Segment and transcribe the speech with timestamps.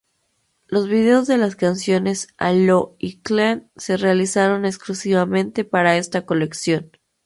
[0.65, 6.89] Los videos de las canciones "Halo" y "Clean" se realizaron exclusivamente para esta colección.